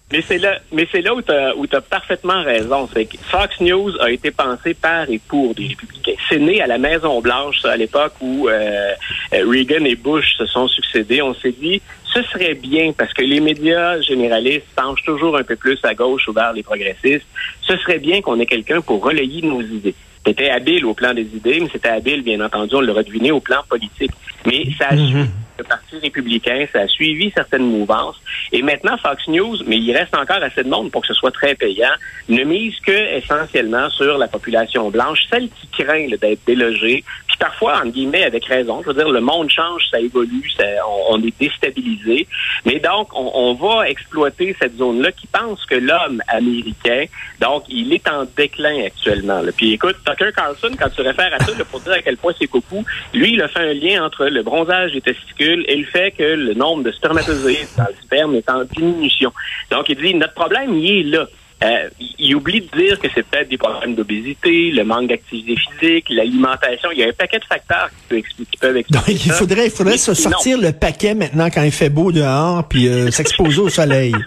mais 0.09 0.21
c'est 0.21 0.37
là, 0.37 0.57
mais 0.71 0.87
c'est 0.89 1.01
là 1.01 1.13
où 1.13 1.21
tu 1.21 1.75
as, 1.75 1.81
parfaitement 1.81 2.41
raison. 2.41 2.87
C'est 2.93 3.05
que 3.05 3.17
Fox 3.17 3.59
News 3.59 3.91
a 3.99 4.09
été 4.09 4.31
pensé 4.31 4.73
par 4.73 5.09
et 5.09 5.19
pour 5.19 5.53
des 5.53 5.67
républicains. 5.67 6.13
C'est 6.29 6.39
né 6.39 6.61
à 6.61 6.67
la 6.67 6.77
Maison 6.77 7.19
Blanche 7.19 7.65
à 7.65 7.75
l'époque 7.75 8.13
où 8.21 8.47
euh, 8.47 8.93
Reagan 9.33 9.83
et 9.83 9.95
Bush 9.95 10.37
se 10.37 10.45
sont 10.45 10.69
succédés. 10.69 11.21
On 11.21 11.33
s'est 11.33 11.51
dit, 11.51 11.81
ce 12.05 12.23
serait 12.23 12.53
bien 12.53 12.93
parce 12.97 13.13
que 13.13 13.21
les 13.21 13.41
médias 13.41 13.99
généralistes 13.99 14.67
penchent 14.77 15.03
toujours 15.03 15.37
un 15.37 15.43
peu 15.43 15.57
plus 15.57 15.79
à 15.83 15.93
gauche 15.93 16.25
ou 16.29 16.31
vers 16.31 16.53
les 16.53 16.63
progressistes. 16.63 17.27
Ce 17.63 17.75
serait 17.77 17.99
bien 17.99 18.21
qu'on 18.21 18.39
ait 18.39 18.45
quelqu'un 18.45 18.79
pour 18.79 19.03
relayer 19.03 19.41
nos 19.41 19.61
idées. 19.61 19.95
C'était 20.25 20.49
habile 20.49 20.85
au 20.85 20.93
plan 20.93 21.13
des 21.13 21.27
idées, 21.35 21.59
mais 21.59 21.69
c'était 21.71 21.89
habile, 21.89 22.21
bien 22.21 22.39
entendu, 22.39 22.75
on 22.75 22.81
l'a 22.81 23.03
deviné 23.03 23.31
au 23.31 23.39
plan 23.41 23.61
politique. 23.67 24.11
Mais 24.45 24.67
ça 24.77 24.87
a 24.89 24.95
mhm 24.95 25.27
le 25.57 25.63
Parti 25.63 25.97
républicain, 25.97 26.65
ça 26.71 26.81
a 26.81 26.87
suivi 26.87 27.31
certaines 27.35 27.69
mouvances. 27.69 28.15
Et 28.51 28.61
maintenant, 28.61 28.97
Fox 28.97 29.27
News, 29.27 29.57
mais 29.65 29.77
il 29.77 29.91
reste 29.95 30.15
encore 30.15 30.41
assez 30.41 30.63
de 30.63 30.69
monde 30.69 30.91
pour 30.91 31.01
que 31.01 31.07
ce 31.07 31.13
soit 31.13 31.31
très 31.31 31.55
payant, 31.55 31.93
ne 32.29 32.43
mise 32.43 32.79
que 32.79 33.17
essentiellement 33.17 33.89
sur 33.89 34.17
la 34.17 34.27
population 34.27 34.89
blanche, 34.89 35.19
celle 35.29 35.49
qui 35.49 35.67
craint 35.83 36.07
d'être 36.07 36.45
délogée, 36.45 37.03
parfois, 37.37 37.81
en 37.83 37.87
guillemets, 37.87 38.23
avec 38.23 38.45
raison. 38.45 38.81
Je 38.81 38.87
veux 38.87 38.93
dire, 38.93 39.09
le 39.09 39.21
monde 39.21 39.49
change, 39.49 39.83
ça 39.91 39.99
évolue, 39.99 40.49
ça, 40.55 40.63
on, 41.09 41.21
est 41.21 41.37
déstabilisé. 41.39 42.27
Mais 42.65 42.79
donc, 42.79 43.09
on, 43.13 43.31
on 43.33 43.53
va 43.53 43.89
exploiter 43.89 44.55
cette 44.59 44.77
zone-là 44.77 45.11
qui 45.11 45.27
pense 45.27 45.65
que 45.65 45.75
l'homme 45.75 46.21
américain, 46.27 47.05
donc, 47.39 47.63
il 47.69 47.93
est 47.93 48.07
en 48.07 48.25
déclin 48.35 48.85
actuellement. 48.85 49.41
Là. 49.41 49.51
Puis 49.55 49.73
écoute, 49.73 49.97
Tucker 50.05 50.31
Carlson, 50.35 50.71
quand 50.79 50.89
tu 50.89 51.01
réfères 51.01 51.33
à 51.33 51.43
ça, 51.43 51.51
là, 51.57 51.65
pour 51.65 51.79
dire 51.81 51.93
à 51.93 52.01
quel 52.01 52.17
point 52.17 52.33
c'est 52.37 52.47
coucou, 52.47 52.83
lui, 53.13 53.33
il 53.33 53.41
a 53.41 53.47
fait 53.47 53.59
un 53.59 53.73
lien 53.73 54.03
entre 54.05 54.25
le 54.25 54.43
bronzage 54.43 54.93
des 54.93 55.01
testicules 55.01 55.65
et 55.67 55.75
le 55.75 55.85
fait 55.85 56.11
que 56.11 56.23
le 56.23 56.53
nombre 56.53 56.83
de 56.83 56.91
spermatozoïdes 56.91 57.67
dans 57.77 57.85
le 57.85 57.95
sperme 58.03 58.35
est 58.35 58.49
en 58.49 58.63
diminution. 58.63 59.31
Donc, 59.71 59.89
il 59.89 59.97
dit, 59.97 60.13
notre 60.13 60.33
problème, 60.33 60.75
il 60.75 60.99
est 60.99 61.03
là. 61.03 61.27
Euh, 61.63 61.89
il 62.19 62.35
oublie 62.35 62.61
de 62.61 62.77
dire 62.77 62.99
que 62.99 63.07
c'est 63.13 63.25
peut-être 63.25 63.49
des 63.49 63.57
problèmes 63.57 63.95
d'obésité, 63.95 64.69
le 64.69 64.83
manque 64.83 65.07
d'activité 65.07 65.55
physique, 65.55 66.05
l'alimentation. 66.09 66.89
Il 66.91 66.99
y 66.99 67.03
a 67.03 67.07
un 67.07 67.13
paquet 67.13 67.39
de 67.39 67.45
facteurs 67.45 67.89
qui, 68.09 68.23
peuvent 68.59 68.77
expliquer. 68.77 69.11
Donc, 69.13 69.25
il 69.25 69.31
faudrait, 69.31 69.65
il 69.65 69.71
faudrait 69.71 69.97
se 69.97 70.13
sortir 70.13 70.59
le 70.59 70.71
paquet 70.71 71.15
maintenant 71.15 71.49
quand 71.49 71.63
il 71.63 71.71
fait 71.71 71.89
beau 71.89 72.11
dehors, 72.11 72.67
puis 72.67 72.87
euh, 72.87 73.09
s'exposer 73.09 73.59
au 73.59 73.69
soleil. 73.69 74.13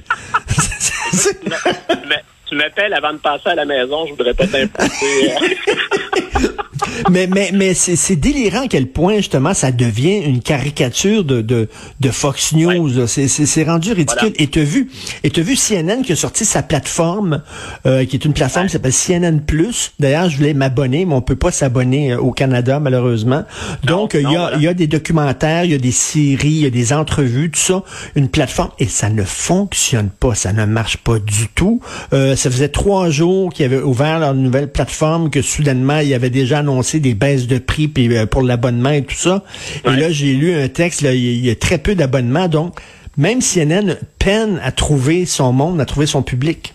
tu 2.51 2.57
m'appelles 2.57 2.93
avant 2.93 3.13
de 3.13 3.19
passer 3.19 3.49
à 3.49 3.55
la 3.55 3.65
maison, 3.65 4.07
je 4.07 4.11
voudrais 4.11 4.35
pas 4.35 4.47
t'imposer. 4.47 5.33
Euh. 5.33 6.49
mais 7.11 7.29
mais, 7.29 7.51
mais 7.55 7.75
c'est 7.75 8.17
délirant 8.17 8.65
à 8.65 8.69
quel 8.69 8.89
point, 8.89 9.17
justement, 9.17 9.55
ça 9.55 9.71
devient 9.71 10.19
une 10.19 10.41
caricature 10.41 11.25
de, 11.25 11.43
de, 11.43 11.69
de 12.01 12.11
Fox 12.11 12.53
News. 12.53 13.07
C'est 13.07 13.63
rendu 13.65 13.93
ridicule. 13.93 14.33
Et 14.37 14.49
tu 14.49 14.61
as 14.61 14.65
vu, 14.65 14.91
et 15.23 15.31
vu 15.41 15.57
CNN 15.57 16.03
qui 16.03 16.13
a 16.13 16.17
sorti 16.17 16.45
sa 16.45 16.63
plateforme, 16.63 17.43
euh, 17.87 18.05
qui 18.05 18.17
est 18.17 18.25
une 18.25 18.33
plateforme 18.33 18.67
qui 18.67 18.73
s'appelle 18.73 18.93
CNN 18.93 19.41
Plus. 19.41 19.93
D'ailleurs, 20.01 20.29
je 20.29 20.37
voulais 20.37 20.55
m'abonner, 20.55 21.05
mais 21.05 21.15
on 21.15 21.23
peut 21.23 21.37
pas 21.37 21.53
s'abonner 21.53 22.13
euh, 22.13 22.19
au 22.19 22.33
Canada, 22.33 22.81
malheureusement. 22.81 23.45
Donc, 23.85 24.15
il 24.15 24.29
y, 24.29 24.37
a, 24.37 24.57
y 24.57 24.67
a 24.67 24.75
des 24.75 24.87
documentaires, 24.87 25.65
il 25.65 25.71
y 25.71 25.75
a 25.75 25.79
des 25.79 25.93
séries, 25.93 26.49
il 26.49 26.63
y 26.63 26.67
a 26.67 26.71
des 26.71 26.93
entrevues, 26.93 27.51
tout 27.51 27.61
ça. 27.61 27.83
Une 28.17 28.29
plateforme, 28.29 28.71
et 28.79 28.87
ça 28.87 29.09
ne 29.09 29.23
fonctionne 29.23 30.11
pas, 30.11 30.35
ça 30.35 30.53
ne 30.53 30.65
marche 30.65 30.97
pas 30.99 31.19
du 31.19 31.49
tout. 31.49 31.81
Euh, 32.13 32.37
ça 32.41 32.51
faisait 32.51 32.69
trois 32.69 33.11
jours 33.11 33.53
qu'ils 33.53 33.67
avaient 33.67 33.83
ouvert 33.83 34.19
leur 34.19 34.35
nouvelle 34.35 34.73
plateforme, 34.73 35.31
que 35.31 35.43
soudainement, 35.43 35.99
il 35.99 36.09
y 36.09 36.15
avait 36.15 36.31
déjà 36.31 36.61
annoncé 36.61 36.99
des 36.99 37.15
baisses 37.15 37.47
de 37.47 37.59
prix 37.59 37.87
puis, 37.87 38.17
euh, 38.17 38.27
pour 38.27 38.43
l'abonnement 38.43 38.91
et 38.91 39.05
tout 39.05 39.15
ça. 39.15 39.45
Et 39.85 39.91
là, 39.91 40.11
j'ai 40.11 40.33
lu 40.33 40.55
un 40.55 40.69
texte, 40.69 41.03
là, 41.03 41.13
il 41.13 41.45
y 41.45 41.51
a 41.51 41.55
très 41.55 41.79
peu 41.79 41.95
d'abonnements, 41.95 42.49
donc 42.49 42.81
même 43.19 43.41
CNN 43.43 43.97
peine 44.19 44.59
à 44.63 44.73
trouver 44.73 45.27
son 45.27 45.53
monde, 45.53 45.81
à 45.81 45.85
trouver 45.85 46.07
son 46.07 46.23
public. 46.23 46.73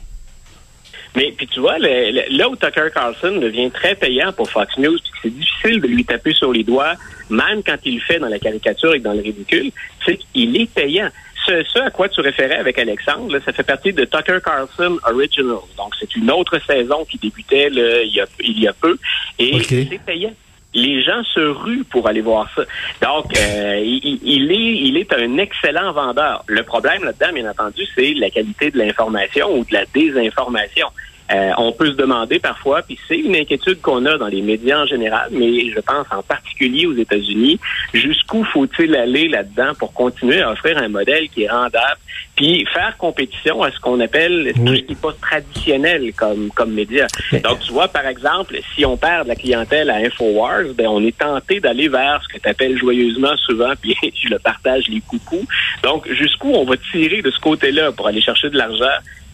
Mais 1.15 1.33
puis 1.35 1.47
tu 1.47 1.61
vois, 1.61 1.77
là 1.79 2.49
où 2.49 2.55
Tucker 2.55 2.89
Carlson 2.93 3.37
devient 3.37 3.71
très 3.71 3.95
payant 3.95 4.33
pour 4.33 4.49
Fox 4.51 4.77
News, 4.77 4.97
c'est 5.23 5.33
difficile 5.33 5.81
de 5.81 5.87
lui 5.87 6.03
taper 6.03 6.33
sur 6.33 6.51
les 6.51 6.63
doigts, 6.63 6.93
même 7.29 7.63
quand 7.65 7.77
il 7.85 7.95
le 7.95 8.01
fait 8.01 8.19
dans 8.19 8.27
la 8.27 8.37
caricature 8.37 8.93
et 8.93 8.99
dans 8.99 9.13
le 9.13 9.21
ridicule, 9.21 9.71
c'est 10.05 10.19
qu'il 10.33 10.61
est 10.61 10.69
payant. 10.69 11.09
Ce, 11.45 11.79
à 11.79 11.91
quoi 11.91 12.09
tu 12.09 12.21
référais 12.21 12.57
avec 12.57 12.77
Alexandre, 12.79 13.39
ça 13.43 13.53
fait 13.53 13.63
partie 13.63 13.93
de 13.93 14.05
Tucker 14.05 14.39
Carlson 14.43 14.97
Original. 15.07 15.57
Donc, 15.77 15.93
c'est 15.99 16.15
une 16.15 16.31
autre 16.31 16.59
saison 16.65 17.05
qui 17.05 17.17
débutait 17.17 17.67
il, 17.71 18.13
y 18.13 18.19
a, 18.19 18.25
il 18.39 18.59
y 18.59 18.67
a 18.67 18.73
peu. 18.73 18.97
Et 19.37 19.61
c'est 19.63 19.99
payant 20.05 20.33
les 20.75 21.01
gens 21.01 21.23
se 21.23 21.39
ruent 21.39 21.85
pour 21.85 22.07
aller 22.07 22.21
voir 22.21 22.49
ça. 22.53 22.63
Donc, 23.01 23.35
euh, 23.37 23.81
il, 23.83 24.51
est, 24.51 24.55
il 24.55 24.97
est 24.97 25.11
un 25.13 25.37
excellent 25.37 25.93
vendeur. 25.93 26.43
Le 26.47 26.61
problème 26.63 27.03
là-dedans, 27.03 27.33
bien 27.33 27.49
entendu, 27.49 27.83
c'est 27.95 28.13
la 28.13 28.29
qualité 28.29 28.69
de 28.69 28.77
l'information 28.77 29.57
ou 29.57 29.63
de 29.63 29.73
la 29.73 29.85
désinformation. 29.85 30.87
Euh, 31.31 31.51
on 31.57 31.71
peut 31.71 31.87
se 31.87 31.97
demander 31.97 32.39
parfois, 32.39 32.83
puis 32.83 32.99
c'est 33.07 33.17
une 33.17 33.35
inquiétude 33.35 33.81
qu'on 33.81 34.05
a 34.05 34.17
dans 34.17 34.27
les 34.27 34.43
médias 34.43 34.83
en 34.83 34.85
général, 34.85 35.29
mais 35.31 35.71
je 35.71 35.79
pense 35.79 36.05
en 36.11 36.21
particulier 36.21 36.85
aux 36.85 36.93
États-Unis, 36.93 37.59
jusqu'où 37.93 38.43
faut-il 38.43 38.95
aller 38.95 39.27
là-dedans 39.27 39.71
pour 39.79 39.91
continuer 39.93 40.41
à 40.41 40.51
offrir 40.51 40.77
un 40.77 40.87
modèle 40.87 41.27
qui 41.29 41.43
est 41.43 41.49
rendable, 41.49 41.97
puis 42.35 42.65
faire 42.71 42.95
compétition 42.97 43.63
à 43.63 43.71
ce 43.71 43.79
qu'on 43.79 43.99
appelle 44.01 44.53
tout 44.55 44.75
ce 44.75 44.81
qui 44.81 44.89
n'est 44.89 45.01
pas 45.01 45.13
traditionnel 45.19 46.13
comme 46.15 46.49
comme 46.53 46.73
média. 46.73 47.07
Donc 47.43 47.59
tu 47.61 47.71
vois 47.71 47.87
par 47.87 48.05
exemple, 48.05 48.57
si 48.75 48.85
on 48.85 48.95
perd 48.95 49.23
de 49.23 49.29
la 49.29 49.35
clientèle 49.35 49.89
à 49.89 49.95
Infowars, 49.95 50.73
ben 50.75 50.87
on 50.87 51.03
est 51.03 51.17
tenté 51.17 51.59
d'aller 51.59 51.87
vers 51.87 52.21
ce 52.23 52.35
que 52.35 52.41
tu 52.41 52.47
appelles 52.47 52.77
joyeusement 52.77 53.35
souvent, 53.37 53.73
puis 53.81 53.95
je 54.21 54.29
le 54.29 54.37
partage 54.37 54.87
les 54.89 55.01
coucous. 55.01 55.47
Donc 55.81 56.07
jusqu'où 56.11 56.49
on 56.49 56.65
va 56.65 56.75
tirer 56.91 57.23
de 57.23 57.31
ce 57.31 57.39
côté-là 57.39 57.91
pour 57.93 58.07
aller 58.07 58.21
chercher 58.21 58.49
de 58.49 58.57
l'argent 58.57 58.85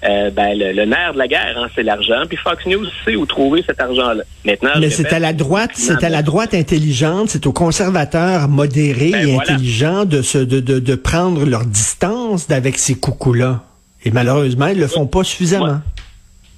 euh, 0.04 0.32
ben, 0.32 0.58
le, 0.58 0.86
nerf 0.86 1.14
de 1.14 1.18
la 1.20 1.28
guerre, 1.28 1.56
hein, 1.58 1.68
c'est 1.76 1.84
l'argent. 1.84 2.24
Puis 2.28 2.38
Fox 2.38 2.66
News 2.66 2.86
sait 3.06 3.16
où 3.16 3.26
trouver 3.26 3.64
cet 3.66 3.80
argent-là. 3.80 4.24
Maintenant, 4.46 4.72
mais 4.80 4.90
c'est 4.90 5.14
à 5.14 5.20
la 5.20 5.34
droite, 5.34 5.72
c'est 5.74 6.04
à 6.04 6.10
la 6.10 6.24
droite 6.24 6.54
intelligente, 6.54 7.30
c'est 7.30 7.46
aux 7.46 7.54
conservateurs 7.54 8.48
modérés 8.48 9.12
ben, 9.12 9.28
et 9.28 9.36
intelligents 9.36 10.06
de, 10.06 10.22
se, 10.22 10.40
de, 10.40 10.60
de, 10.60 10.80
de 10.80 10.96
prendre 10.96 11.46
leur 11.46 11.66
distance 11.66 12.50
avec 12.50 12.78
ces 12.78 12.96
coucous-là. 12.96 13.64
Et 14.04 14.12
malheureusement, 14.12 14.68
ils 14.68 14.80
le 14.80 14.88
font 14.88 15.06
pas 15.06 15.24
suffisamment. 15.24 15.82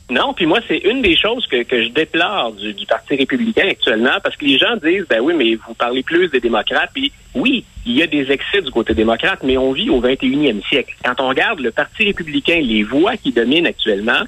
Non, 0.10 0.34
puis 0.34 0.46
moi, 0.46 0.60
c'est 0.68 0.80
une 0.80 1.02
des 1.02 1.16
choses 1.16 1.48
que, 1.48 1.64
que 1.64 1.84
je 1.84 1.90
déplore 1.90 2.52
du, 2.54 2.86
Parti 2.86 3.16
républicain 3.16 3.68
actuellement, 3.70 4.20
parce 4.22 4.36
que 4.36 4.46
les 4.46 4.58
gens 4.58 4.76
disent, 4.84 5.06
ben 5.10 5.22
oui, 5.22 5.34
mais 5.36 5.56
vous 5.56 5.74
parlez 5.74 6.04
plus 6.04 6.28
des 6.28 6.40
démocrates, 6.40 6.90
puis 6.94 7.12
oui, 7.34 7.64
il 7.86 7.94
y 7.94 8.04
a 8.04 8.08
des 8.08 8.32
excès 8.32 8.62
du 8.62 8.70
côté 8.70 8.94
démocrate, 8.94 9.40
mais 9.44 9.58
on 9.58 9.72
vit 9.72 9.90
au 9.90 10.02
21e 10.02 10.64
siècle. 10.68 10.94
Quand 11.04 11.20
on 11.20 11.30
regarde 11.30 11.60
le 11.60 11.72
Parti 11.72 12.04
républicain, 12.04 12.60
les 12.62 12.84
voix 12.84 13.18
qui 13.18 13.32
dominent 13.32 13.66
actuellement, 13.66 14.24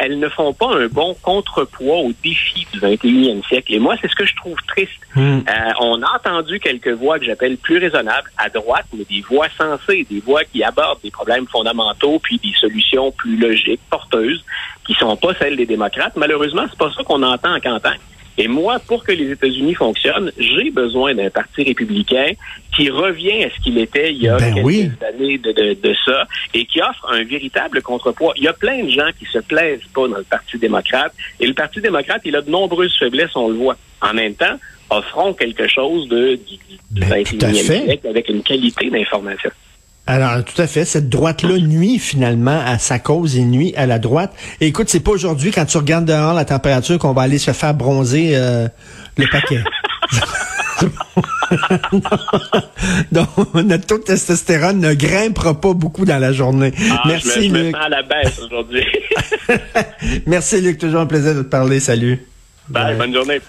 elles 0.00 0.18
ne 0.18 0.28
font 0.28 0.52
pas 0.52 0.74
un 0.74 0.86
bon 0.86 1.16
contrepoids 1.22 1.98
aux 1.98 2.12
défis 2.22 2.66
du 2.72 2.80
21e 2.80 3.46
siècle. 3.46 3.74
Et 3.74 3.78
moi, 3.78 3.96
c'est 4.00 4.08
ce 4.08 4.14
que 4.14 4.26
je 4.26 4.34
trouve 4.36 4.56
triste. 4.66 4.92
Hmm. 5.14 5.38
Euh, 5.38 5.70
on 5.80 6.02
a 6.02 6.16
entendu 6.16 6.60
quelques 6.60 6.88
voix 6.88 7.18
que 7.18 7.24
j'appelle 7.24 7.56
plus 7.56 7.78
raisonnables 7.78 8.30
à 8.36 8.48
droite, 8.48 8.86
mais 8.96 9.04
des 9.04 9.22
voix 9.22 9.48
sensées, 9.56 10.06
des 10.10 10.20
voix 10.20 10.44
qui 10.44 10.62
abordent 10.62 11.00
des 11.02 11.10
problèmes 11.10 11.46
fondamentaux, 11.46 12.18
puis 12.18 12.38
des 12.38 12.52
solutions 12.58 13.12
plus 13.12 13.36
logiques, 13.36 13.80
porteuses, 13.90 14.44
qui 14.86 14.94
sont 14.94 15.16
pas 15.16 15.34
celles 15.34 15.56
des 15.56 15.66
démocrates. 15.66 16.16
Malheureusement, 16.16 16.64
c'est 16.68 16.78
pas 16.78 16.92
ça 16.96 17.02
qu'on 17.04 17.22
entend 17.22 17.54
en 17.54 17.60
campagne. 17.60 18.00
Et 18.38 18.46
moi, 18.46 18.78
pour 18.78 19.02
que 19.02 19.10
les 19.10 19.32
États-Unis 19.32 19.74
fonctionnent, 19.74 20.30
j'ai 20.38 20.70
besoin 20.70 21.12
d'un 21.12 21.28
parti 21.28 21.64
républicain 21.64 22.30
qui 22.74 22.88
revient 22.88 23.44
à 23.44 23.50
ce 23.50 23.60
qu'il 23.62 23.76
était 23.78 24.12
il 24.12 24.22
y 24.22 24.28
a 24.28 24.36
ben 24.36 24.54
quelques 24.54 25.02
années 25.02 25.38
de, 25.38 25.94
ça 26.04 26.24
et 26.54 26.64
qui 26.64 26.80
offre 26.80 27.04
un 27.10 27.24
véritable 27.24 27.82
contrepoids. 27.82 28.32
Il 28.36 28.44
y 28.44 28.48
a 28.48 28.52
plein 28.52 28.84
de 28.84 28.90
gens 28.90 29.10
qui 29.18 29.24
se 29.26 29.40
plaisent 29.40 29.82
pas 29.92 30.06
dans 30.06 30.18
le 30.18 30.22
Parti 30.22 30.56
démocrate 30.56 31.12
et 31.40 31.46
le 31.48 31.54
Parti 31.54 31.80
démocrate, 31.80 32.22
il 32.24 32.36
a 32.36 32.40
de 32.40 32.50
nombreuses 32.50 32.96
faiblesses, 32.96 33.34
on 33.34 33.48
le 33.48 33.56
voit. 33.56 33.76
En 34.00 34.14
même 34.14 34.34
temps, 34.34 34.56
offrons 34.90 35.34
quelque 35.34 35.66
chose 35.66 36.08
de, 36.08 36.38
du, 36.92 37.04
21e 37.04 37.38
ben, 37.38 37.54
siècle 37.54 38.06
avec 38.06 38.28
une 38.28 38.42
qualité 38.44 38.88
d'information. 38.88 39.50
Alors, 40.08 40.42
tout 40.42 40.60
à 40.60 40.66
fait. 40.66 40.86
Cette 40.86 41.10
droite-là 41.10 41.58
nuit 41.58 41.98
finalement 41.98 42.60
à 42.64 42.78
sa 42.78 42.98
cause 42.98 43.36
et 43.36 43.44
nuit 43.44 43.74
à 43.76 43.84
la 43.84 43.98
droite. 43.98 44.32
Et 44.60 44.66
écoute, 44.66 44.88
c'est 44.88 45.00
pas 45.00 45.10
aujourd'hui, 45.10 45.50
quand 45.50 45.66
tu 45.66 45.76
regardes 45.76 46.06
dehors 46.06 46.32
la 46.32 46.46
température, 46.46 46.98
qu'on 46.98 47.12
va 47.12 47.22
aller 47.22 47.36
se 47.38 47.50
faire 47.50 47.74
bronzer 47.74 48.30
euh, 48.34 48.68
le 49.18 49.26
paquet. 49.30 49.62
Donc, 53.12 53.28
notre 53.54 53.86
taux 53.86 53.98
de 53.98 54.04
testostérone 54.04 54.80
ne 54.80 54.94
grimpera 54.94 55.60
pas 55.60 55.74
beaucoup 55.74 56.06
dans 56.06 56.18
la 56.18 56.32
journée. 56.32 56.72
Ah, 56.90 57.02
Merci, 57.06 57.50
Luc. 57.50 57.74
à 57.78 57.90
la 57.90 58.02
baisse 58.02 58.40
aujourd'hui. 58.42 58.86
Merci, 60.26 60.62
Luc. 60.62 60.78
Toujours 60.78 61.02
un 61.02 61.06
plaisir 61.06 61.34
de 61.34 61.42
te 61.42 61.48
parler. 61.48 61.80
Salut. 61.80 62.18
Bye. 62.70 62.96
bonne 62.96 63.12
journée. 63.12 63.40